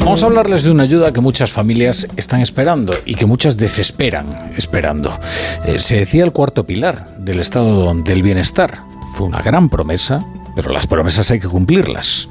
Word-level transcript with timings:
Vamos 0.00 0.22
a 0.22 0.26
hablarles 0.26 0.62
de 0.62 0.70
una 0.70 0.84
ayuda 0.84 1.12
que 1.12 1.20
muchas 1.20 1.52
familias 1.52 2.08
están 2.16 2.40
esperando 2.40 2.94
y 3.04 3.14
que 3.14 3.26
muchas 3.26 3.58
desesperan 3.58 4.54
esperando. 4.56 5.12
Eh, 5.66 5.78
se 5.78 5.96
decía 5.96 6.24
el 6.24 6.32
cuarto 6.32 6.64
pilar 6.64 7.14
del 7.18 7.40
estado 7.40 7.92
del 7.94 8.22
bienestar. 8.22 8.84
Fue 9.12 9.26
una 9.26 9.42
gran 9.42 9.68
promesa, 9.68 10.24
pero 10.56 10.72
las 10.72 10.86
promesas 10.86 11.30
hay 11.30 11.40
que 11.40 11.48
cumplirlas. 11.48 12.30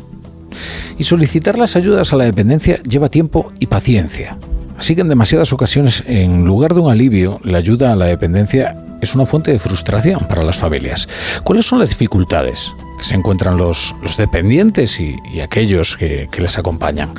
Y 0.97 1.03
solicitar 1.03 1.59
las 1.59 1.75
ayudas 1.75 2.11
a 2.11 2.15
la 2.15 2.23
dependencia 2.23 2.81
lleva 2.81 3.09
tiempo 3.09 3.53
y 3.59 3.67
paciencia. 3.67 4.39
Así 4.75 4.95
que 4.95 5.01
en 5.01 5.09
demasiadas 5.09 5.53
ocasiones, 5.53 6.03
en 6.07 6.45
lugar 6.45 6.73
de 6.73 6.79
un 6.79 6.89
alivio, 6.89 7.39
la 7.43 7.59
ayuda 7.59 7.93
a 7.93 7.95
la 7.95 8.05
dependencia 8.05 8.75
es 9.01 9.13
una 9.13 9.27
fuente 9.27 9.51
de 9.51 9.59
frustración 9.59 10.21
para 10.27 10.43
las 10.43 10.57
familias. 10.57 11.07
¿Cuáles 11.43 11.67
son 11.67 11.77
las 11.77 11.89
dificultades 11.89 12.73
se 13.01 13.15
encuentran 13.15 13.57
los, 13.57 13.95
los 14.01 14.17
dependientes 14.17 14.99
y, 14.99 15.15
aquellos 15.41 15.97
que, 15.97 16.27
les 16.37 16.57
acompañan? 16.57 17.11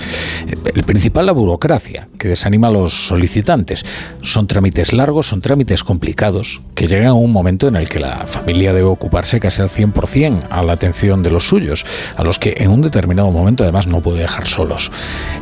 El 0.46 0.84
principal, 0.84 1.26
la 1.26 1.32
burocracia, 1.32 2.08
que 2.18 2.28
desanima 2.28 2.68
a 2.68 2.70
los 2.70 3.06
solicitantes. 3.06 3.84
Son 4.22 4.46
trámites 4.46 4.92
largos, 4.92 5.28
son 5.28 5.40
trámites 5.40 5.84
complicados, 5.84 6.62
que 6.74 6.86
llegan 6.86 7.08
a 7.08 7.14
un 7.14 7.32
momento 7.32 7.68
en 7.68 7.76
el 7.76 7.88
que 7.88 7.98
la 7.98 8.26
familia 8.26 8.72
debe 8.72 8.88
ocuparse 8.88 9.40
casi 9.40 9.62
al 9.62 9.70
100% 9.70 10.46
a 10.50 10.62
la 10.62 10.72
atención 10.72 11.22
de 11.22 11.30
los 11.30 11.46
suyos, 11.46 11.84
a 12.16 12.24
los 12.24 12.38
que 12.38 12.54
en 12.58 12.70
un 12.70 12.82
determinado 12.82 13.30
momento 13.30 13.62
además 13.62 13.86
no 13.86 14.00
puede 14.00 14.20
dejar 14.20 14.46
solos. 14.46 14.90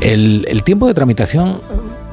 El 0.00 0.62
tiempo 0.64 0.86
de 0.86 0.94
tramitación 0.94 1.60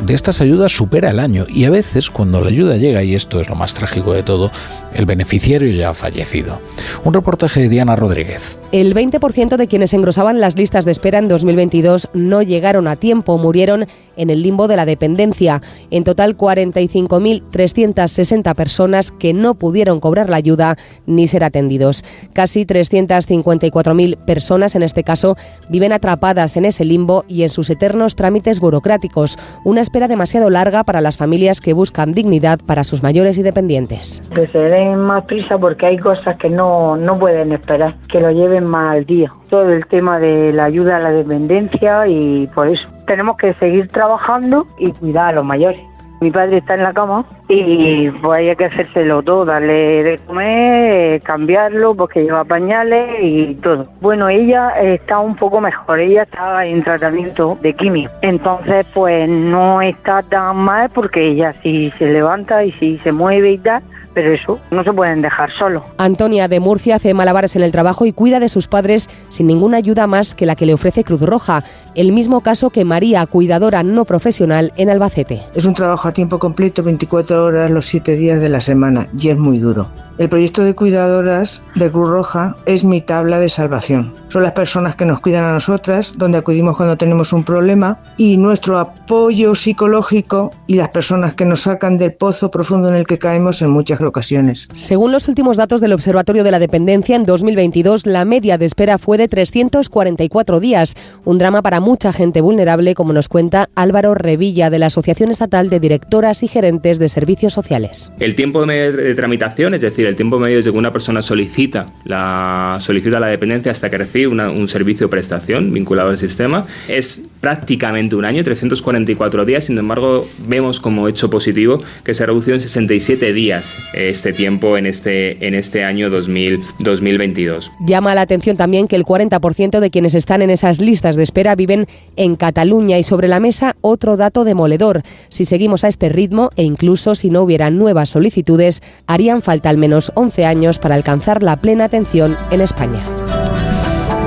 de 0.05 0.13
estas 0.13 0.41
ayudas 0.41 0.71
supera 0.71 1.11
el 1.11 1.19
año 1.19 1.45
y 1.47 1.65
a 1.65 1.69
veces 1.69 2.09
cuando 2.09 2.41
la 2.41 2.49
ayuda 2.49 2.77
llega, 2.77 3.03
y 3.03 3.15
esto 3.15 3.39
es 3.39 3.49
lo 3.49 3.55
más 3.55 3.73
trágico 3.73 4.13
de 4.13 4.23
todo, 4.23 4.51
el 4.95 5.05
beneficiario 5.05 5.69
ya 5.71 5.89
ha 5.89 5.93
fallecido. 5.93 6.59
Un 7.03 7.13
reportaje 7.13 7.61
de 7.61 7.69
Diana 7.69 7.95
Rodríguez. 7.95 8.57
El 8.71 8.95
20% 8.95 9.57
de 9.57 9.67
quienes 9.67 9.93
engrosaban 9.93 10.39
las 10.39 10.57
listas 10.57 10.85
de 10.85 10.91
espera 10.91 11.19
en 11.19 11.27
2022 11.27 12.09
no 12.13 12.41
llegaron 12.41 12.87
a 12.87 12.95
tiempo, 12.95 13.37
murieron 13.37 13.85
en 14.15 14.29
el 14.29 14.41
limbo 14.41 14.67
de 14.67 14.75
la 14.75 14.85
dependencia. 14.85 15.61
En 15.91 16.03
total, 16.03 16.37
45.360 16.37 18.55
personas 18.55 19.11
que 19.11 19.33
no 19.33 19.55
pudieron 19.55 19.99
cobrar 19.99 20.29
la 20.29 20.37
ayuda 20.37 20.77
ni 21.05 21.27
ser 21.27 21.43
atendidos. 21.43 22.03
Casi 22.33 22.65
354.000 22.65 24.17
personas, 24.25 24.75
en 24.75 24.83
este 24.83 25.03
caso, 25.03 25.35
viven 25.69 25.93
atrapadas 25.93 26.57
en 26.57 26.65
ese 26.65 26.85
limbo 26.85 27.25
y 27.27 27.43
en 27.43 27.49
sus 27.49 27.69
eternos 27.69 28.15
trámites 28.15 28.59
burocráticos. 28.59 29.37
Una 29.63 29.81
espera 29.81 30.07
demasiado 30.07 30.49
larga 30.49 30.83
para 30.83 31.01
las 31.01 31.17
familias 31.17 31.61
que 31.61 31.73
buscan 31.73 32.11
dignidad 32.11 32.59
para 32.65 32.83
sus 32.83 33.03
mayores 33.03 33.37
y 33.37 33.43
dependientes. 33.43 34.23
Que 34.33 34.47
se 34.47 34.57
den 34.57 34.82
más 34.97 35.23
prisa 35.25 35.57
porque 35.57 35.85
hay 35.85 35.97
cosas 35.97 36.37
que 36.37 36.49
no, 36.49 36.95
no 36.97 37.17
pueden 37.17 37.51
esperar, 37.51 37.95
que 38.07 38.21
lo 38.21 38.31
lleven 38.31 38.69
más 38.69 38.97
al 38.97 39.05
día. 39.05 39.31
Todo 39.49 39.69
el 39.69 39.85
tema 39.87 40.19
de 40.19 40.51
la 40.53 40.65
ayuda 40.65 40.97
a 40.97 40.99
la 40.99 41.11
dependencia 41.11 42.07
y 42.07 42.47
por 42.47 42.67
eso 42.67 42.89
tenemos 43.07 43.37
que 43.37 43.53
seguir 43.55 43.87
trabajando 43.87 44.65
y 44.77 44.91
cuidar 44.91 45.29
a 45.29 45.31
los 45.33 45.45
mayores. 45.45 45.81
Mi 46.23 46.31
padre 46.31 46.59
está 46.59 46.75
en 46.75 46.83
la 46.83 46.93
cama 46.93 47.25
y 47.49 48.09
pues 48.09 48.37
hay 48.37 48.55
que 48.55 48.67
hacérselo 48.67 49.21
todo, 49.23 49.43
darle 49.43 50.03
de 50.03 50.17
comer, 50.19 51.21
cambiarlo 51.21 51.93
porque 51.95 52.23
lleva 52.23 52.45
pañales 52.45 53.09
y 53.19 53.55
todo. 53.55 53.87
Bueno, 53.99 54.29
ella 54.29 54.69
está 54.69 55.19
un 55.19 55.35
poco 55.35 55.59
mejor, 55.59 55.99
ella 55.99 56.23
está 56.23 56.65
en 56.65 56.81
tratamiento 56.81 57.57
de 57.61 57.73
quimio, 57.73 58.09
entonces 58.21 58.87
pues 58.93 59.27
no 59.27 59.81
está 59.81 60.21
tan 60.21 60.55
mal 60.59 60.89
porque 60.93 61.31
ella 61.31 61.53
sí 61.61 61.91
se 61.97 62.05
levanta 62.05 62.63
y 62.63 62.71
sí 62.71 62.97
se 62.99 63.11
mueve 63.11 63.51
y 63.51 63.57
tal, 63.57 63.83
pero 64.13 64.33
eso 64.33 64.59
no 64.71 64.83
se 64.83 64.93
pueden 64.93 65.21
dejar 65.21 65.49
solo. 65.57 65.83
Antonia 65.97 66.47
de 66.47 66.59
Murcia 66.59 66.95
hace 66.95 67.13
malabares 67.13 67.55
en 67.55 67.63
el 67.63 67.71
trabajo 67.71 68.05
y 68.05 68.13
cuida 68.13 68.39
de 68.39 68.49
sus 68.49 68.67
padres 68.67 69.09
sin 69.29 69.47
ninguna 69.47 69.77
ayuda 69.77 70.07
más 70.07 70.35
que 70.35 70.45
la 70.45 70.55
que 70.55 70.65
le 70.65 70.73
ofrece 70.73 71.03
Cruz 71.03 71.21
Roja, 71.21 71.63
el 71.95 72.11
mismo 72.11 72.41
caso 72.41 72.69
que 72.69 72.85
María, 72.85 73.25
cuidadora 73.25 73.83
no 73.83 74.05
profesional 74.05 74.71
en 74.77 74.89
Albacete. 74.89 75.41
Es 75.55 75.65
un 75.65 75.73
trabajo 75.73 76.07
a 76.07 76.13
tiempo 76.13 76.39
completo, 76.39 76.83
24 76.83 77.43
horas 77.43 77.71
los 77.71 77.85
7 77.85 78.15
días 78.15 78.41
de 78.41 78.49
la 78.49 78.61
semana 78.61 79.07
y 79.17 79.29
es 79.29 79.37
muy 79.37 79.59
duro. 79.59 79.89
El 80.19 80.29
proyecto 80.29 80.63
de 80.63 80.75
cuidadoras 80.75 81.63
de 81.73 81.89
Cruz 81.89 82.07
Roja 82.07 82.55
es 82.67 82.83
mi 82.83 83.01
tabla 83.01 83.39
de 83.39 83.49
salvación. 83.49 84.13
Son 84.27 84.43
las 84.43 84.51
personas 84.51 84.95
que 84.95 85.05
nos 85.05 85.19
cuidan 85.19 85.43
a 85.43 85.53
nosotras, 85.53 86.13
donde 86.15 86.37
acudimos 86.37 86.77
cuando 86.77 86.95
tenemos 86.95 87.33
un 87.33 87.43
problema 87.43 87.99
y 88.15 88.37
nuestro 88.37 88.77
apoyo 88.77 89.55
psicológico 89.55 90.51
y 90.67 90.75
las 90.75 90.89
personas 90.89 91.33
que 91.33 91.45
nos 91.45 91.61
sacan 91.61 91.97
del 91.97 92.13
pozo 92.13 92.51
profundo 92.51 92.89
en 92.89 92.95
el 92.95 93.07
que 93.07 93.17
caemos 93.17 93.63
en 93.63 93.71
muchas 93.71 93.99
ocasiones. 94.01 94.67
Según 94.75 95.11
los 95.11 95.27
últimos 95.27 95.57
datos 95.57 95.81
del 95.81 95.93
Observatorio 95.93 96.43
de 96.43 96.51
la 96.51 96.59
Dependencia, 96.59 97.15
en 97.15 97.23
2022 97.23 98.05
la 98.05 98.23
media 98.23 98.59
de 98.59 98.65
espera 98.65 98.99
fue 98.99 99.17
de 99.17 99.27
344 99.27 100.59
días, 100.59 100.93
un 101.25 101.39
drama 101.39 101.63
para 101.63 101.79
mucha 101.79 102.13
gente 102.13 102.41
vulnerable, 102.41 102.93
como 102.93 103.13
nos 103.13 103.29
cuenta 103.29 103.67
Álvaro 103.73 104.13
Revilla 104.13 104.69
de 104.69 104.77
la 104.77 104.87
Asociación 104.87 105.31
Estatal 105.31 105.71
de 105.71 105.79
Directoras 105.79 106.43
y 106.43 106.47
Gerentes 106.47 106.99
de 106.99 107.09
Servicios 107.09 107.53
Sociales. 107.53 108.11
El 108.19 108.35
tiempo 108.35 108.63
de 108.63 109.15
tramitación, 109.15 109.73
es 109.73 109.81
decir, 109.81 110.02
el 110.09 110.15
tiempo 110.15 110.39
medio 110.39 110.57
desde 110.57 110.71
que 110.71 110.77
una 110.77 110.91
persona 110.91 111.21
solicita 111.21 111.87
la, 112.05 112.77
solicita 112.79 113.19
la 113.19 113.27
dependencia 113.27 113.71
hasta 113.71 113.89
que 113.89 113.97
recibe 113.97 114.27
un 114.27 114.67
servicio 114.67 115.07
o 115.07 115.09
prestación 115.09 115.73
vinculado 115.73 116.09
al 116.09 116.17
sistema 116.17 116.65
es 116.87 117.21
prácticamente 117.43 118.15
un 118.15 118.23
año, 118.23 118.41
344 118.41 119.43
días. 119.43 119.65
Sin 119.65 119.77
embargo, 119.77 120.25
vemos 120.47 120.79
como 120.79 121.09
hecho 121.09 121.29
positivo 121.29 121.83
que 122.05 122.13
se 122.13 122.25
redució 122.25 122.53
en 122.53 122.61
67 122.61 123.33
días 123.33 123.75
este 123.93 124.31
tiempo 124.31 124.77
en 124.77 124.85
este, 124.85 125.45
en 125.45 125.53
este 125.53 125.83
año 125.83 126.09
2000, 126.09 126.61
2022. 126.79 127.69
Llama 127.85 128.15
la 128.15 128.21
atención 128.21 128.55
también 128.55 128.87
que 128.87 128.95
el 128.95 129.03
40% 129.03 129.81
de 129.81 129.89
quienes 129.89 130.15
están 130.15 130.41
en 130.41 130.51
esas 130.51 130.79
listas 130.79 131.17
de 131.17 131.23
espera 131.23 131.53
viven 131.55 131.85
en 132.15 132.35
Cataluña 132.35 132.97
y 132.97 133.03
sobre 133.03 133.27
la 133.27 133.41
mesa 133.41 133.75
otro 133.81 134.15
dato 134.15 134.45
demoledor. 134.45 135.03
Si 135.27 135.43
seguimos 135.43 135.83
a 135.83 135.89
este 135.89 136.07
ritmo 136.07 136.49
e 136.55 136.63
incluso 136.63 137.13
si 137.13 137.29
no 137.29 137.41
hubiera 137.41 137.69
nuevas 137.71 138.09
solicitudes, 138.09 138.81
harían 139.05 139.41
falta 139.41 139.69
al 139.69 139.77
menos 139.77 139.92
11 140.15 140.45
años 140.45 140.79
para 140.79 140.95
alcanzar 140.95 141.43
la 141.43 141.57
plena 141.57 141.85
atención 141.85 142.37
en 142.51 142.61
España. 142.61 143.03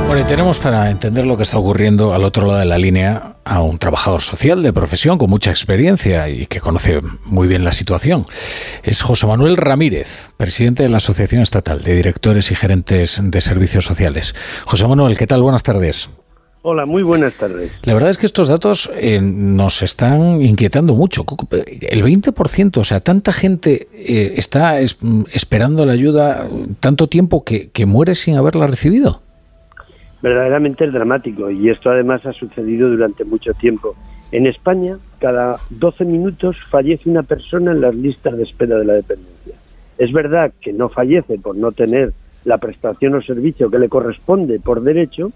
Bueno, 0.06 0.22
y 0.22 0.24
tenemos 0.24 0.58
para 0.58 0.88
entender 0.88 1.26
lo 1.26 1.36
que 1.36 1.42
está 1.42 1.58
ocurriendo 1.58 2.14
al 2.14 2.22
otro 2.22 2.46
lado 2.46 2.60
de 2.60 2.64
la 2.64 2.78
línea 2.78 3.34
a 3.44 3.60
un 3.60 3.78
trabajador 3.78 4.20
social 4.20 4.62
de 4.62 4.72
profesión 4.72 5.18
con 5.18 5.28
mucha 5.28 5.50
experiencia 5.50 6.28
y 6.28 6.46
que 6.46 6.60
conoce 6.60 7.00
muy 7.24 7.48
bien 7.48 7.64
la 7.64 7.72
situación. 7.72 8.24
Es 8.84 9.02
José 9.02 9.26
Manuel 9.26 9.56
Ramírez, 9.56 10.30
presidente 10.36 10.84
de 10.84 10.90
la 10.90 10.98
Asociación 10.98 11.42
Estatal 11.42 11.82
de 11.82 11.96
Directores 11.96 12.52
y 12.52 12.54
Gerentes 12.54 13.20
de 13.20 13.40
Servicios 13.40 13.84
Sociales. 13.84 14.36
José 14.64 14.86
Manuel, 14.86 15.18
¿qué 15.18 15.26
tal? 15.26 15.42
Buenas 15.42 15.64
tardes. 15.64 16.08
Hola, 16.68 16.84
muy 16.84 17.04
buenas 17.04 17.32
tardes. 17.34 17.70
La 17.84 17.94
verdad 17.94 18.10
es 18.10 18.18
que 18.18 18.26
estos 18.26 18.48
datos 18.48 18.90
eh, 18.96 19.20
nos 19.22 19.82
están 19.82 20.42
inquietando 20.42 20.94
mucho. 20.96 21.24
El 21.52 22.02
20%, 22.02 22.78
o 22.78 22.82
sea, 22.82 22.98
tanta 22.98 23.30
gente 23.30 23.86
eh, 23.92 24.34
está 24.36 24.80
esperando 24.80 25.86
la 25.86 25.92
ayuda 25.92 26.48
tanto 26.80 27.06
tiempo 27.06 27.44
que, 27.44 27.70
muere 27.86 28.16
sin 28.16 28.34
haberla 28.34 28.66
recibido. 28.66 29.20
Verdaderamente 30.20 30.86
es 30.86 30.92
dramático 30.92 31.52
y 31.52 31.68
esto 31.70 31.88
además 31.88 32.26
ha 32.26 32.32
sucedido 32.32 32.90
durante 32.90 33.24
mucho 33.24 33.54
tiempo. 33.54 33.94
En 34.32 34.48
España, 34.48 34.98
cada 35.20 35.60
12 35.70 36.04
minutos 36.04 36.56
fallece 36.68 37.08
una 37.08 37.22
persona 37.22 37.70
en 37.70 37.80
las 37.80 37.94
listas 37.94 38.36
de 38.36 38.42
espera 38.42 38.76
de 38.76 38.86
la 38.86 38.94
dependencia. 38.94 39.54
Es 39.98 40.10
verdad 40.10 40.52
que 40.60 40.72
no 40.72 40.88
fallece 40.88 41.38
por 41.38 41.56
no 41.56 41.70
tener 41.70 42.12
la 42.44 42.58
prestación 42.58 43.14
o 43.14 43.22
servicio 43.22 43.70
que 43.70 43.78
le 43.78 43.88
corresponde 43.88 44.58
por 44.58 44.82
derecho, 44.82 45.30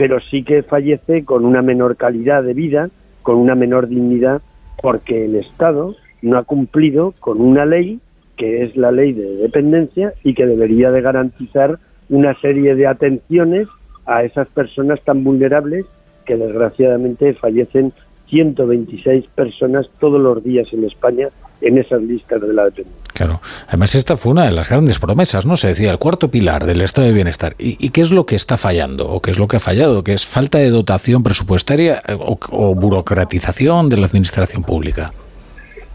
pero 0.00 0.18
sí 0.18 0.44
que 0.44 0.62
fallece 0.62 1.26
con 1.26 1.44
una 1.44 1.60
menor 1.60 1.94
calidad 1.94 2.42
de 2.42 2.54
vida, 2.54 2.88
con 3.20 3.36
una 3.36 3.54
menor 3.54 3.86
dignidad, 3.86 4.40
porque 4.80 5.26
el 5.26 5.34
Estado 5.34 5.94
no 6.22 6.38
ha 6.38 6.44
cumplido 6.44 7.12
con 7.20 7.38
una 7.38 7.66
ley 7.66 8.00
que 8.38 8.62
es 8.62 8.78
la 8.78 8.92
ley 8.92 9.12
de 9.12 9.36
dependencia 9.36 10.14
y 10.24 10.32
que 10.32 10.46
debería 10.46 10.90
de 10.90 11.02
garantizar 11.02 11.78
una 12.08 12.32
serie 12.40 12.76
de 12.76 12.86
atenciones 12.86 13.68
a 14.06 14.24
esas 14.24 14.48
personas 14.48 15.02
tan 15.02 15.22
vulnerables 15.22 15.84
que 16.24 16.38
desgraciadamente 16.38 17.34
fallecen 17.34 17.92
126 18.30 19.26
personas 19.34 19.86
todos 19.98 20.20
los 20.20 20.42
días 20.42 20.68
en 20.72 20.84
España 20.84 21.28
en 21.60 21.78
esas 21.78 22.00
listas 22.02 22.40
de 22.40 22.54
la 22.54 22.64
dependencia. 22.64 23.00
Claro. 23.12 23.40
Además, 23.68 23.94
esta 23.94 24.16
fue 24.16 24.32
una 24.32 24.46
de 24.46 24.52
las 24.52 24.70
grandes 24.70 24.98
promesas, 24.98 25.44
¿no? 25.44 25.56
Se 25.56 25.68
decía 25.68 25.90
el 25.90 25.98
cuarto 25.98 26.30
pilar 26.30 26.64
del 26.64 26.80
estado 26.80 27.08
de 27.08 27.12
bienestar. 27.12 27.54
¿Y, 27.58 27.90
qué 27.90 28.00
es 28.00 28.10
lo 28.12 28.24
que 28.24 28.34
está 28.34 28.56
fallando? 28.56 29.10
¿O 29.10 29.20
qué 29.20 29.30
es 29.30 29.38
lo 29.38 29.46
que 29.46 29.56
ha 29.56 29.60
fallado? 29.60 30.02
¿Que 30.02 30.14
es 30.14 30.26
falta 30.26 30.58
de 30.58 30.70
dotación 30.70 31.22
presupuestaria 31.22 32.00
eh, 32.06 32.16
o, 32.18 32.74
burocratización 32.74 33.88
de 33.88 33.98
la 33.98 34.06
administración 34.06 34.62
pública? 34.62 35.10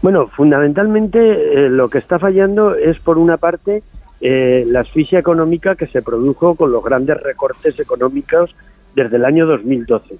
Bueno, 0.02 0.28
fundamentalmente 0.28 1.18
eh, 1.18 1.68
lo 1.68 1.88
que 1.88 1.98
está 1.98 2.18
fallando 2.18 2.76
es, 2.76 3.00
por 3.00 3.18
una 3.18 3.38
parte, 3.38 3.82
eh, 4.20 4.64
la 4.68 4.80
asfixia 4.80 5.18
económica 5.18 5.74
que 5.74 5.88
se 5.88 6.02
produjo 6.02 6.54
con 6.54 6.70
los 6.70 6.84
grandes 6.84 7.20
recortes 7.20 7.78
económicos 7.80 8.54
desde 8.94 9.16
el 9.16 9.24
año 9.24 9.46
2012. 9.46 10.16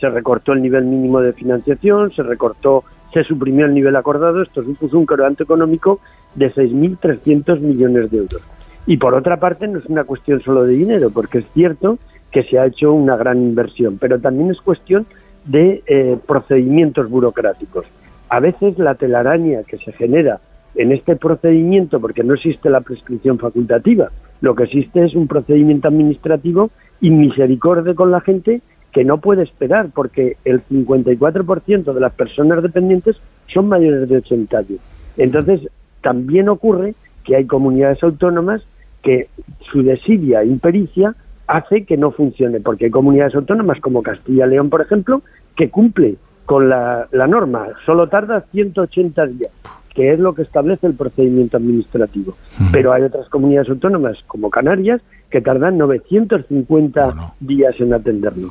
Se 0.00 0.08
recortó 0.08 0.52
el 0.52 0.62
nivel 0.62 0.84
mínimo 0.84 1.20
de 1.20 1.32
financiación, 1.32 2.12
se 2.12 2.22
recortó 2.22 2.84
se 3.12 3.24
suprimió 3.24 3.66
el 3.66 3.74
nivel 3.74 3.96
acordado, 3.96 4.42
esto 4.42 4.62
supuso 4.62 4.98
un 4.98 5.06
quebranto 5.06 5.42
económico 5.42 6.00
de 6.34 6.52
6.300 6.52 7.58
millones 7.60 8.10
de 8.10 8.18
euros. 8.18 8.42
Y 8.86 8.96
por 8.96 9.14
otra 9.14 9.38
parte, 9.38 9.68
no 9.68 9.78
es 9.78 9.86
una 9.86 10.04
cuestión 10.04 10.40
solo 10.40 10.64
de 10.64 10.74
dinero, 10.74 11.10
porque 11.10 11.38
es 11.38 11.46
cierto 11.52 11.98
que 12.30 12.44
se 12.44 12.58
ha 12.58 12.66
hecho 12.66 12.92
una 12.92 13.16
gran 13.16 13.38
inversión, 13.38 13.98
pero 13.98 14.20
también 14.20 14.50
es 14.50 14.60
cuestión 14.60 15.06
de 15.44 15.82
eh, 15.86 16.16
procedimientos 16.26 17.10
burocráticos. 17.10 17.86
A 18.28 18.38
veces 18.38 18.78
la 18.78 18.94
telaraña 18.94 19.62
que 19.64 19.78
se 19.78 19.92
genera 19.92 20.38
en 20.76 20.92
este 20.92 21.16
procedimiento, 21.16 22.00
porque 22.00 22.22
no 22.22 22.34
existe 22.34 22.70
la 22.70 22.80
prescripción 22.80 23.38
facultativa, 23.38 24.10
lo 24.40 24.54
que 24.54 24.64
existe 24.64 25.04
es 25.04 25.14
un 25.16 25.26
procedimiento 25.26 25.88
administrativo 25.88 26.70
y 27.00 27.10
misericordia 27.10 27.94
con 27.94 28.12
la 28.12 28.20
gente 28.20 28.62
que 28.92 29.04
no 29.04 29.18
puede 29.18 29.44
esperar, 29.44 29.88
porque 29.94 30.36
el 30.44 30.62
54% 30.62 31.92
de 31.92 32.00
las 32.00 32.12
personas 32.12 32.62
dependientes 32.62 33.16
son 33.52 33.68
mayores 33.68 34.08
de 34.08 34.16
80 34.16 34.58
años. 34.58 34.80
Entonces, 35.16 35.68
también 36.02 36.48
ocurre 36.48 36.94
que 37.24 37.36
hay 37.36 37.46
comunidades 37.46 38.02
autónomas 38.02 38.62
que 39.02 39.28
su 39.70 39.82
desidia 39.82 40.42
e 40.42 40.46
impericia 40.46 41.14
hace 41.46 41.84
que 41.84 41.96
no 41.96 42.10
funcione, 42.10 42.60
porque 42.60 42.86
hay 42.86 42.90
comunidades 42.90 43.34
autónomas 43.34 43.80
como 43.80 44.02
Castilla 44.02 44.46
y 44.46 44.50
León, 44.50 44.70
por 44.70 44.80
ejemplo, 44.80 45.22
que 45.56 45.68
cumple 45.68 46.16
con 46.46 46.68
la, 46.68 47.06
la 47.12 47.26
norma, 47.26 47.68
solo 47.86 48.08
tarda 48.08 48.44
180 48.52 49.26
días 49.26 49.52
que 49.94 50.12
es 50.12 50.18
lo 50.18 50.34
que 50.34 50.42
establece 50.42 50.86
el 50.86 50.94
procedimiento 50.94 51.56
administrativo. 51.56 52.36
Pero 52.72 52.92
hay 52.92 53.02
otras 53.02 53.28
comunidades 53.28 53.68
autónomas, 53.70 54.16
como 54.26 54.48
Canarias, 54.48 55.02
que 55.30 55.40
tardan 55.40 55.78
950 55.78 57.34
días 57.40 57.74
en 57.80 57.92
atenderlo. 57.92 58.50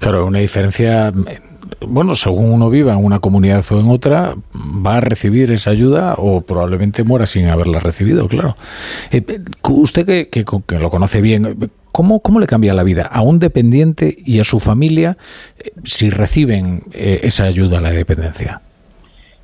Claro, 0.00 0.26
una 0.26 0.38
diferencia, 0.38 1.12
bueno, 1.86 2.14
según 2.14 2.50
uno 2.50 2.70
viva 2.70 2.94
en 2.94 3.04
una 3.04 3.18
comunidad 3.18 3.62
o 3.70 3.78
en 3.78 3.88
otra, 3.90 4.34
va 4.54 4.96
a 4.96 5.00
recibir 5.00 5.52
esa 5.52 5.72
ayuda 5.72 6.14
o 6.16 6.40
probablemente 6.40 7.04
muera 7.04 7.26
sin 7.26 7.48
haberla 7.48 7.80
recibido, 7.80 8.26
claro. 8.26 8.56
Eh, 9.12 9.22
usted 9.68 10.06
que, 10.06 10.28
que, 10.30 10.78
lo 10.78 10.88
conoce 10.88 11.20
bien, 11.20 11.54
¿cómo, 11.92 12.20
¿cómo 12.20 12.40
le 12.40 12.46
cambia 12.46 12.72
la 12.72 12.82
vida 12.82 13.02
a 13.02 13.20
un 13.20 13.38
dependiente 13.38 14.16
y 14.24 14.40
a 14.40 14.44
su 14.44 14.58
familia 14.58 15.18
eh, 15.58 15.72
si 15.84 16.08
reciben 16.08 16.84
eh, 16.94 17.20
esa 17.24 17.44
ayuda 17.44 17.76
a 17.76 17.82
la 17.82 17.90
dependencia? 17.90 18.62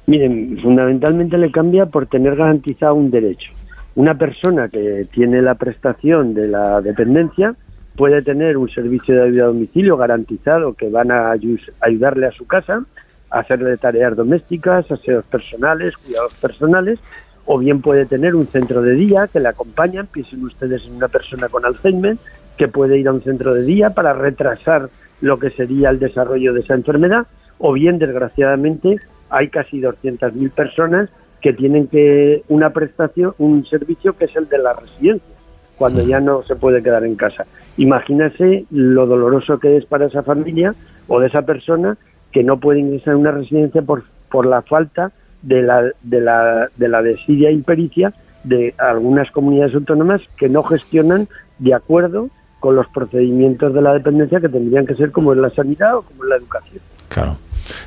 Miren, 0.06 0.58
fundamentalmente 0.62 1.37
le 1.37 1.50
cambia 1.50 1.85
por 1.85 2.06
tener 2.06 2.35
garantizado 2.35 2.94
un 2.94 3.11
derecho. 3.11 3.53
Una 3.94 4.17
persona 4.17 4.69
que 4.69 5.06
tiene 5.12 5.43
la 5.43 5.55
prestación 5.56 6.32
de 6.32 6.49
la 6.49 6.81
dependencia 6.81 7.55
puede 7.96 8.22
tener 8.22 8.56
un 8.56 8.69
servicio 8.69 9.14
de 9.14 9.22
ayuda 9.22 9.44
a 9.44 9.48
domicilio 9.48 9.96
garantizado 9.96 10.75
que 10.75 10.88
van 10.88 11.10
a 11.10 11.32
ayudarle 11.81 12.26
a 12.26 12.32
su 12.32 12.46
casa, 12.46 12.84
a 13.31 13.38
hacerle 13.40 13.76
tareas 13.76 14.16
domésticas, 14.16 14.90
aseos 14.90 15.25
personales, 15.25 15.96
cuidados 15.96 16.34
personales, 16.34 16.98
o 17.46 17.58
bien 17.58 17.81
puede 17.81 18.06
tener 18.06 18.34
un 18.34 18.46
centro 18.46 18.82
de 18.82 18.94
día 18.94 19.28
que 19.32 19.40
le 19.40 19.48
acompañan, 19.48 20.06
piensen 20.06 20.44
ustedes 20.44 20.84
en 20.84 20.96
una 20.96 21.08
persona 21.08 21.48
con 21.48 21.64
Alzheimer, 21.64 22.16
que 22.56 22.69
puede 22.69 22.98
ir 22.98 23.08
a 23.08 23.12
un 23.12 23.22
centro 23.22 23.54
de 23.54 23.62
día 23.62 23.90
para 23.90 24.12
retrasar 24.12 24.88
lo 25.20 25.38
que 25.38 25.50
sería 25.50 25.90
el 25.90 25.98
desarrollo 25.98 26.52
de 26.52 26.60
esa 26.60 26.75
enfermedad, 26.75 27.26
o 27.58 27.72
bien, 27.72 27.98
desgraciadamente, 27.98 28.96
hay 29.31 29.48
casi 29.48 29.81
200.000 29.81 30.50
personas 30.50 31.08
que 31.40 31.52
tienen 31.52 31.87
que 31.87 32.43
una 32.48 32.70
prestación, 32.70 33.34
un 33.38 33.64
servicio 33.66 34.16
que 34.16 34.26
es 34.26 34.37
el 34.37 34.48
de 34.48 34.58
la 34.58 34.75
residencia, 34.75 35.36
cuando 35.76 36.02
ya 36.02 36.20
no 36.20 36.43
se 36.43 36.56
puede 36.56 36.82
quedar 36.82 37.05
en 37.05 37.17
casa. 37.17 37.44
Imagínese 37.76 38.64
lo 38.70 39.06
doloroso 39.06 39.58
que 39.58 39.76
es 39.76 39.84
para 39.84 40.06
esa 40.06 40.23
familia 40.23 40.75
o 41.08 41.20
de 41.20 41.28
esa 41.28 41.43
persona 41.43 41.96
que 42.32 42.43
no 42.43 42.58
puede 42.58 42.81
ingresar 42.81 43.14
en 43.14 43.20
una 43.20 43.31
residencia 43.31 43.82
por, 43.82 44.05
por 44.31 44.46
la 44.46 44.62
falta 44.62 45.12
de 45.43 45.62
la, 45.62 45.82
de 46.02 46.20
la, 46.20 46.69
de 46.76 46.88
la 46.88 47.02
desidia 47.02 47.50
e 47.50 47.52
impericia 47.52 48.12
de 48.44 48.75
algunas 48.78 49.31
comunidades 49.31 49.75
autónomas 49.75 50.20
que 50.37 50.49
no 50.49 50.62
gestionan 50.62 51.28
de 51.58 51.75
acuerdo 51.75 52.29
con 52.61 52.76
los 52.76 52.87
procedimientos 52.88 53.75
de 53.75 53.82
la 53.82 53.93
dependencia 53.93 54.40
que 54.40 54.49
tendrían 54.49 54.87
que 54.87 54.94
ser 54.94 55.12
como 55.12 55.32
en 55.32 55.43
la 55.43 55.50
sanidad 55.50 55.96
o 55.96 56.02
como 56.02 56.25
en 56.25 56.31
la 56.31 56.37
educación. 56.37 56.82
Claro. 57.08 57.37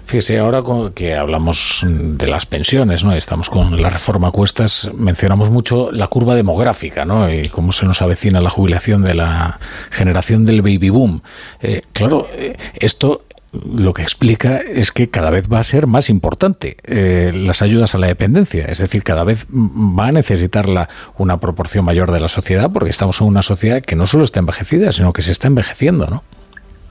Fíjese, 0.05 0.39
ahora 0.39 0.61
que 0.93 1.15
hablamos 1.15 1.85
de 1.87 2.27
las 2.27 2.45
pensiones, 2.45 3.03
¿no? 3.03 3.13
Estamos 3.13 3.49
con 3.49 3.81
la 3.81 3.89
reforma 3.89 4.31
cuestas, 4.31 4.91
mencionamos 4.93 5.49
mucho 5.49 5.91
la 5.91 6.07
curva 6.07 6.35
demográfica, 6.35 7.05
¿no? 7.05 7.31
Y 7.31 7.49
cómo 7.49 7.71
se 7.71 7.85
nos 7.85 8.01
avecina 8.01 8.41
la 8.41 8.49
jubilación 8.49 9.03
de 9.03 9.13
la 9.13 9.59
generación 9.89 10.45
del 10.45 10.61
baby 10.61 10.89
boom. 10.89 11.21
Eh, 11.61 11.81
claro, 11.93 12.27
eh, 12.33 12.57
esto 12.75 13.23
lo 13.51 13.93
que 13.93 14.03
explica 14.03 14.57
es 14.57 14.91
que 14.91 15.09
cada 15.09 15.31
vez 15.31 15.47
va 15.51 15.59
a 15.59 15.63
ser 15.63 15.87
más 15.87 16.09
importante 16.09 16.77
eh, 16.83 17.31
las 17.33 17.61
ayudas 17.61 17.95
a 17.95 17.97
la 17.97 18.07
dependencia, 18.07 18.65
es 18.65 18.77
decir, 18.77 19.03
cada 19.03 19.23
vez 19.23 19.47
va 19.49 20.07
a 20.07 20.11
necesitarla 20.11 20.89
una 21.17 21.39
proporción 21.39 21.85
mayor 21.85 22.11
de 22.11 22.19
la 22.19 22.27
sociedad 22.27 22.69
porque 22.71 22.91
estamos 22.91 23.21
en 23.21 23.27
una 23.27 23.41
sociedad 23.41 23.81
que 23.81 23.95
no 23.95 24.05
solo 24.05 24.23
está 24.23 24.39
envejecida, 24.39 24.91
sino 24.91 25.13
que 25.13 25.23
se 25.23 25.31
está 25.31 25.47
envejeciendo, 25.47 26.07
¿no? 26.07 26.23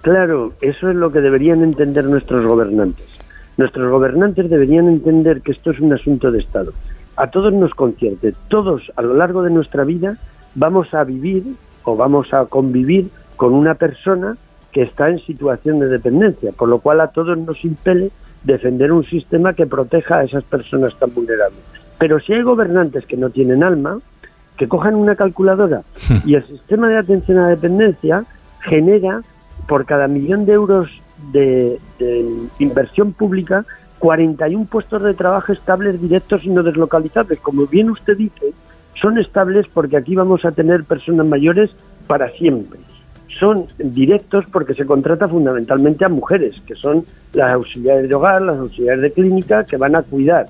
Claro, 0.02 0.52
eso 0.60 0.88
es 0.88 0.96
lo 0.96 1.10
que 1.10 1.20
deberían 1.20 1.62
entender 1.62 2.04
nuestros 2.04 2.44
gobernantes. 2.44 3.06
Nuestros 3.56 3.90
gobernantes 3.90 4.48
deberían 4.48 4.88
entender 4.88 5.42
que 5.42 5.52
esto 5.52 5.72
es 5.72 5.80
un 5.80 5.92
asunto 5.92 6.30
de 6.30 6.38
Estado. 6.38 6.72
A 7.16 7.30
todos 7.30 7.52
nos 7.52 7.74
concierte, 7.74 8.32
todos 8.48 8.92
a 8.94 9.02
lo 9.02 9.14
largo 9.14 9.42
de 9.42 9.50
nuestra 9.50 9.82
vida 9.82 10.16
vamos 10.54 10.94
a 10.94 11.02
vivir 11.02 11.42
o 11.82 11.96
vamos 11.96 12.32
a 12.32 12.46
convivir 12.46 13.08
con 13.36 13.54
una 13.54 13.74
persona 13.74 14.36
que 14.70 14.82
está 14.82 15.08
en 15.08 15.18
situación 15.18 15.80
de 15.80 15.88
dependencia, 15.88 16.52
por 16.52 16.68
lo 16.68 16.78
cual 16.78 17.00
a 17.00 17.08
todos 17.08 17.36
nos 17.36 17.64
impele 17.64 18.10
defender 18.44 18.92
un 18.92 19.04
sistema 19.04 19.54
que 19.54 19.66
proteja 19.66 20.18
a 20.18 20.24
esas 20.24 20.44
personas 20.44 20.94
tan 20.96 21.12
vulnerables. 21.12 21.60
Pero 21.98 22.20
si 22.20 22.34
hay 22.34 22.42
gobernantes 22.42 23.04
que 23.06 23.16
no 23.16 23.30
tienen 23.30 23.64
alma, 23.64 23.98
que 24.56 24.68
cojan 24.68 24.94
una 24.94 25.16
calculadora 25.16 25.82
y 26.24 26.34
el 26.34 26.46
sistema 26.46 26.88
de 26.88 26.98
atención 26.98 27.38
a 27.38 27.42
la 27.42 27.48
dependencia 27.48 28.24
genera 28.60 29.22
por 29.68 29.84
cada 29.84 30.08
millón 30.08 30.46
de 30.46 30.54
euros 30.54 30.88
de, 31.30 31.78
inversión 32.58 33.12
pública, 33.12 33.64
41 33.98 34.64
puestos 34.64 35.02
de 35.02 35.14
trabajo 35.14 35.52
estables, 35.52 36.00
directos 36.00 36.44
y 36.44 36.48
no 36.48 36.62
deslocalizables. 36.62 37.38
Como 37.40 37.66
bien 37.66 37.90
usted 37.90 38.16
dice, 38.16 38.52
son 39.00 39.18
estables 39.18 39.66
porque 39.72 39.96
aquí 39.96 40.14
vamos 40.16 40.44
a 40.44 40.52
tener 40.52 40.84
personas 40.84 41.26
mayores 41.26 41.70
para 42.06 42.30
siempre. 42.30 42.80
Son 43.38 43.66
directos 43.78 44.46
porque 44.50 44.74
se 44.74 44.86
contrata 44.86 45.28
fundamentalmente 45.28 46.04
a 46.04 46.08
mujeres, 46.08 46.60
que 46.66 46.74
son 46.74 47.04
las 47.34 47.52
auxiliares 47.52 48.08
de 48.08 48.14
hogar, 48.14 48.40
las 48.42 48.58
auxiliares 48.58 49.02
de 49.02 49.12
clínica, 49.12 49.64
que 49.64 49.76
van 49.76 49.94
a 49.94 50.02
cuidar. 50.02 50.46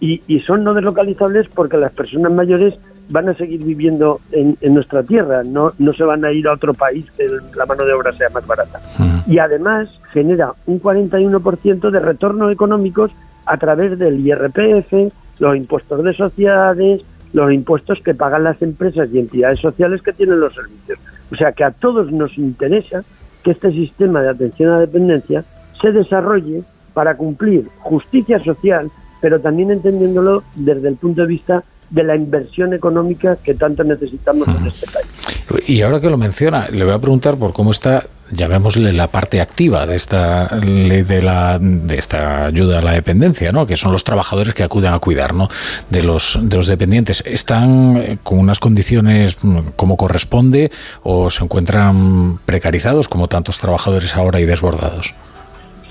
Y, 0.00 0.20
son 0.40 0.64
no 0.64 0.74
deslocalizables 0.74 1.48
porque 1.48 1.78
las 1.78 1.92
personas 1.92 2.32
mayores 2.32 2.74
van 3.08 3.28
a 3.28 3.34
seguir 3.34 3.62
viviendo 3.62 4.20
en, 4.32 4.56
nuestra 4.72 5.02
tierra, 5.02 5.42
no, 5.44 5.72
no 5.78 5.92
se 5.92 6.04
van 6.04 6.24
a 6.24 6.32
ir 6.32 6.48
a 6.48 6.52
otro 6.52 6.74
país 6.74 7.06
que 7.16 7.26
la 7.56 7.66
mano 7.66 7.84
de 7.84 7.92
obra 7.92 8.12
sea 8.12 8.28
más 8.30 8.46
barata. 8.46 8.80
Y 9.26 9.38
además 9.38 9.88
genera 10.12 10.52
un 10.66 10.80
41% 10.80 11.90
de 11.90 12.00
retornos 12.00 12.52
económicos 12.52 13.10
a 13.46 13.56
través 13.56 13.98
del 13.98 14.26
IRPF, 14.26 15.12
los 15.38 15.56
impuestos 15.56 16.02
de 16.02 16.12
sociedades, 16.12 17.02
los 17.32 17.52
impuestos 17.52 18.00
que 18.00 18.14
pagan 18.14 18.44
las 18.44 18.62
empresas 18.62 19.08
y 19.12 19.18
entidades 19.18 19.60
sociales 19.60 20.02
que 20.02 20.12
tienen 20.12 20.40
los 20.40 20.54
servicios. 20.54 20.98
O 21.32 21.36
sea 21.36 21.52
que 21.52 21.64
a 21.64 21.72
todos 21.72 22.10
nos 22.12 22.38
interesa 22.38 23.02
que 23.42 23.50
este 23.50 23.70
sistema 23.72 24.22
de 24.22 24.30
atención 24.30 24.72
a 24.72 24.80
dependencia 24.80 25.44
se 25.80 25.92
desarrolle 25.92 26.62
para 26.94 27.16
cumplir 27.16 27.68
justicia 27.80 28.38
social, 28.38 28.90
pero 29.20 29.40
también 29.40 29.70
entendiéndolo 29.70 30.44
desde 30.54 30.88
el 30.88 30.96
punto 30.96 31.22
de 31.22 31.26
vista 31.26 31.64
de 31.90 32.02
la 32.02 32.16
inversión 32.16 32.74
económica 32.74 33.36
que 33.42 33.54
tanto 33.54 33.84
necesitamos 33.84 34.48
en 34.48 34.66
este 34.66 34.86
país. 34.86 35.68
Y 35.68 35.82
ahora 35.82 36.00
que 36.00 36.10
lo 36.10 36.16
menciona, 36.16 36.68
le 36.70 36.84
voy 36.84 36.94
a 36.94 36.98
preguntar 36.98 37.36
por 37.36 37.52
cómo 37.52 37.70
está, 37.70 38.04
llamémosle 38.30 38.92
la 38.92 39.08
parte 39.08 39.40
activa 39.40 39.86
de 39.86 39.96
esta 39.96 40.56
ley 40.56 41.02
de 41.02 41.22
la 41.22 41.58
de 41.60 41.94
esta 41.94 42.46
ayuda 42.46 42.78
a 42.78 42.82
la 42.82 42.92
dependencia, 42.92 43.52
¿no? 43.52 43.66
Que 43.66 43.76
son 43.76 43.92
los 43.92 44.04
trabajadores 44.04 44.54
que 44.54 44.62
acuden 44.62 44.92
a 44.92 44.98
cuidar, 44.98 45.34
¿no? 45.34 45.48
De 45.90 46.02
los 46.02 46.38
de 46.42 46.56
los 46.56 46.66
dependientes. 46.66 47.22
Están 47.26 47.96
eh, 47.96 48.18
con 48.22 48.38
unas 48.38 48.58
condiciones 48.58 49.36
mm, 49.42 49.58
como 49.76 49.96
corresponde 49.96 50.70
o 51.02 51.30
se 51.30 51.44
encuentran 51.44 52.38
precarizados 52.44 53.08
como 53.08 53.28
tantos 53.28 53.58
trabajadores 53.58 54.16
ahora 54.16 54.40
y 54.40 54.46
desbordados. 54.46 55.14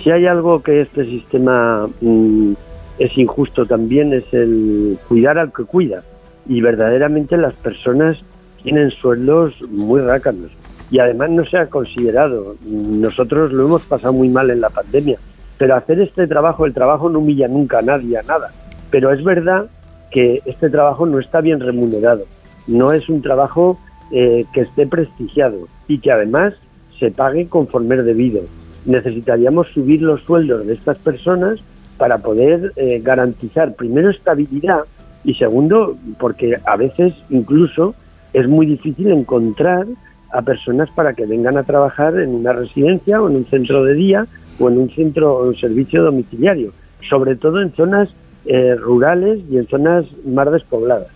Si 0.04 0.12
hay 0.12 0.26
algo 0.26 0.62
que 0.62 0.82
este 0.82 1.06
sistema 1.06 1.88
mm, 2.02 2.54
es 3.00 3.18
injusto 3.18 3.66
también 3.66 4.14
es 4.14 4.26
el 4.34 4.98
cuidar 5.08 5.38
al 5.38 5.52
que 5.52 5.64
cuida. 5.64 6.04
Y 6.48 6.62
verdaderamente 6.62 7.38
las 7.38 7.54
personas 7.54 8.18
tienen 8.62 8.92
sueldos 8.92 9.54
muy 9.70 10.02
rácanos. 10.02 10.52
Y 10.92 11.00
además 11.00 11.30
no 11.32 11.46
se 11.46 11.58
ha 11.58 11.68
considerado. 11.68 12.56
Nosotros 12.66 13.52
lo 13.52 13.66
hemos 13.66 13.84
pasado 13.84 14.14
muy 14.14 14.30
mal 14.30 14.52
en 14.52 14.62
la 14.62 14.70
pandemia. 14.70 15.18
Pero 15.58 15.76
hacer 15.76 16.00
este 16.02 16.28
trabajo, 16.28 16.66
el 16.66 16.74
trabajo 16.74 17.10
no 17.10 17.20
humilla 17.20 17.48
nunca 17.48 17.80
a 17.80 17.82
nadie, 17.82 18.18
a 18.18 18.24
nada. 18.24 18.52
Pero 18.92 19.12
es 19.12 19.24
verdad 19.24 19.68
que 20.12 20.42
este 20.46 20.70
trabajo 20.70 21.06
no 21.06 21.20
está 21.20 21.42
bien 21.42 21.60
remunerado. 21.60 22.26
No 22.68 22.94
es 22.94 23.10
un 23.10 23.22
trabajo 23.22 23.80
eh, 24.12 24.46
que 24.54 24.62
esté 24.62 24.86
prestigiado 24.86 25.68
y 25.88 26.00
que 26.00 26.12
además 26.12 26.54
se 27.00 27.12
pague 27.12 27.48
conforme 27.48 27.96
es 27.96 28.06
debido. 28.06 28.42
Necesitaríamos 28.86 29.70
subir 29.70 30.02
los 30.02 30.22
sueldos 30.22 30.68
de 30.68 30.74
estas 30.74 30.98
personas 30.98 31.60
para 31.98 32.18
poder 32.18 32.72
eh, 32.76 33.00
garantizar 33.00 33.74
primero 33.76 34.10
estabilidad 34.10 34.82
y 35.24 35.36
segundo 35.36 35.96
porque 36.20 36.58
a 36.66 36.76
veces 36.76 37.14
incluso 37.30 37.96
es 38.34 38.48
muy 38.48 38.66
difícil 38.66 39.12
encontrar 39.12 39.86
a 40.32 40.42
personas 40.42 40.90
para 40.90 41.14
que 41.14 41.26
vengan 41.26 41.58
a 41.58 41.64
trabajar 41.64 42.20
en 42.20 42.30
una 42.30 42.54
residencia 42.54 43.22
o 43.22 43.30
en 43.30 43.38
un 43.38 43.46
centro 43.46 43.84
de 43.84 43.94
día 43.94 44.26
o 44.60 44.70
en 44.70 44.80
un 44.80 44.90
centro 44.90 45.36
o 45.36 45.48
un 45.48 45.56
servicio 45.56 46.04
domiciliario, 46.04 46.72
sobre 47.08 47.36
todo 47.36 47.62
en 47.62 47.72
zonas 47.74 48.10
eh, 48.46 48.76
rurales 48.76 49.40
y 49.50 49.58
en 49.58 49.68
zonas 49.68 50.06
más 50.26 50.52
despobladas. 50.52 51.13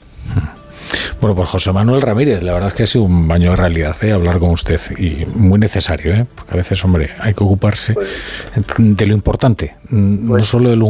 Bueno, 1.20 1.36
pues 1.36 1.50
José 1.50 1.74
Manuel 1.74 2.02
Ramírez, 2.02 2.44
la 2.44 2.54
verdad 2.54 2.70
es 2.70 2.74
que 2.76 2.84
ha 2.84 2.86
sido 2.86 3.06
un 3.06 3.28
baño 3.28 3.50
de 3.50 3.56
realidad 3.56 3.96
¿eh? 4.04 4.12
hablar 4.12 4.38
con 4.38 4.52
usted 4.52 4.80
y 5.00 5.26
muy 5.36 5.58
necesario, 5.58 6.14
¿eh? 6.14 6.26
porque 6.36 6.54
a 6.54 6.58
veces, 6.58 6.84
hombre, 6.86 7.10
hay 7.20 7.34
que 7.34 7.44
ocuparse 7.44 7.96
pues 7.96 8.10
de 8.78 9.06
lo 9.08 9.14
importante, 9.14 9.76
no 9.90 10.30
pues 10.30 10.46
solo 10.46 10.70
de 10.70 10.76
lo, 10.76 10.86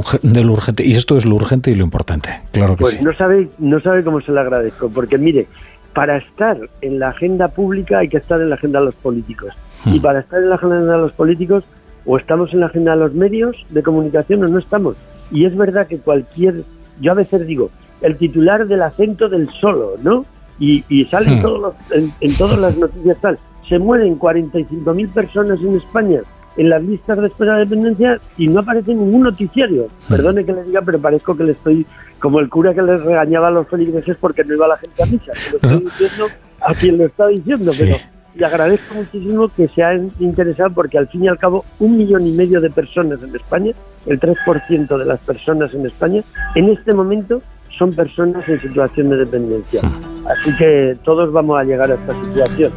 urgente, 0.51 0.85
y 0.85 0.93
esto 0.93 1.15
es 1.15 1.25
lo 1.25 1.35
urgente 1.35 1.71
y 1.71 1.75
lo 1.75 1.85
importante, 1.85 2.41
claro 2.51 2.75
que 2.75 2.81
pues 2.81 2.95
sí. 2.95 2.99
No 3.01 3.15
sabe, 3.15 3.47
no 3.57 3.79
sabe 3.79 4.03
cómo 4.03 4.19
se 4.19 4.33
le 4.33 4.41
agradezco, 4.41 4.89
porque 4.89 5.17
mire, 5.17 5.47
para 5.93 6.17
estar 6.17 6.57
en 6.81 6.99
la 6.99 7.09
agenda 7.09 7.47
pública 7.47 7.99
hay 7.99 8.09
que 8.09 8.17
estar 8.17 8.41
en 8.41 8.49
la 8.49 8.55
agenda 8.55 8.79
de 8.79 8.87
los 8.87 8.95
políticos, 8.95 9.53
y 9.85 9.99
hmm. 9.99 10.01
para 10.01 10.19
estar 10.19 10.41
en 10.41 10.49
la 10.49 10.55
agenda 10.55 10.79
de 10.79 10.97
los 10.97 11.13
políticos 11.13 11.63
o 12.05 12.17
estamos 12.17 12.53
en 12.53 12.61
la 12.61 12.65
agenda 12.65 12.91
de 12.91 12.97
los 12.97 13.13
medios 13.13 13.55
de 13.69 13.83
comunicación 13.83 14.43
o 14.43 14.47
no 14.47 14.59
estamos. 14.59 14.95
Y 15.31 15.45
es 15.45 15.55
verdad 15.55 15.87
que 15.87 15.97
cualquier, 15.99 16.63
yo 17.01 17.11
a 17.11 17.15
veces 17.15 17.45
digo, 17.45 17.69
el 18.01 18.17
titular 18.17 18.67
del 18.67 18.81
acento 18.81 19.29
del 19.29 19.49
solo, 19.59 19.93
¿no? 20.01 20.25
Y, 20.59 20.83
y 20.89 21.05
salen 21.05 21.39
hmm. 21.39 21.41
todos 21.41 21.75
en, 21.91 22.37
todas 22.37 22.59
las 22.59 22.77
noticias 22.77 23.17
tal. 23.21 23.39
Se 23.67 23.77
mueren 23.79 24.17
45.000 24.17 25.09
personas 25.09 25.59
en 25.59 25.75
España 25.75 26.21
en 26.55 26.69
las 26.69 26.81
listas 26.81 27.19
de 27.19 27.27
espera 27.27 27.53
de 27.53 27.59
dependencia 27.65 28.19
y 28.37 28.47
no 28.47 28.61
aparece 28.61 28.93
ningún 28.93 29.23
noticiario. 29.23 29.87
Hmm. 30.07 30.13
Perdone 30.13 30.45
que 30.45 30.53
le 30.53 30.63
diga, 30.63 30.81
pero 30.81 30.99
parezco 30.99 31.35
que 31.35 31.43
le 31.43 31.51
estoy 31.51 31.85
como 32.19 32.39
el 32.39 32.49
cura 32.49 32.73
que 32.73 32.81
les 32.81 33.01
regañaba 33.03 33.49
a 33.49 33.51
los 33.51 33.67
feligreses 33.67 34.17
porque 34.19 34.43
no 34.43 34.55
iba 34.55 34.67
la 34.67 34.77
gente 34.77 35.03
a 35.03 35.05
misa. 35.05 35.31
Lo 35.51 35.57
estoy 35.57 35.79
diciendo 35.79 36.27
a 36.61 36.73
quien 36.73 36.97
lo 36.97 37.05
está 37.05 37.27
diciendo, 37.27 37.71
pero 37.77 37.97
y 38.37 38.43
agradezco 38.43 38.93
muchísimo 38.93 39.49
que 39.49 39.67
se 39.67 39.83
hayan 39.83 40.11
interesado 40.19 40.71
porque 40.71 40.97
al 40.97 41.07
fin 41.07 41.23
y 41.23 41.27
al 41.27 41.37
cabo 41.37 41.65
un 41.79 41.97
millón 41.97 42.27
y 42.27 42.31
medio 42.31 42.61
de 42.61 42.69
personas 42.69 43.21
en 43.23 43.35
España, 43.35 43.71
el 44.05 44.19
3% 44.19 44.97
de 44.97 45.05
las 45.05 45.19
personas 45.21 45.73
en 45.73 45.85
España, 45.85 46.21
en 46.55 46.69
este 46.69 46.93
momento 46.93 47.41
son 47.77 47.93
personas 47.93 48.47
en 48.49 48.61
situación 48.61 49.09
de 49.09 49.17
dependencia. 49.17 49.81
Así 50.29 50.55
que 50.57 50.97
todos 51.03 51.31
vamos 51.31 51.59
a 51.59 51.63
llegar 51.63 51.89
a 51.91 51.95
esta 51.95 52.13
situación. 52.23 52.71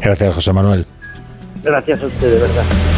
Gracias, 0.00 0.34
José 0.34 0.52
Manuel. 0.52 0.86
Gracias 1.62 2.02
a 2.02 2.06
usted, 2.06 2.32
de 2.32 2.40
verdad. 2.40 2.95